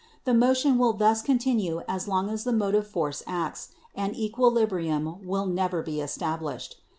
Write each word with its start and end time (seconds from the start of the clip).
The 0.25 0.33
motion 0.33 0.79
will 0.79 0.93
thus 0.93 1.21
continue 1.21 1.83
as 1.87 2.07
long 2.07 2.31
as 2.31 2.43
the 2.43 2.51
motive 2.51 2.87
force 2.87 3.21
acts, 3.27 3.69
and 3.93 4.17
equilibrium 4.17 5.23
will 5.27 5.45
never 5.45 5.83
be 5.83 6.01
established. 6.01 6.81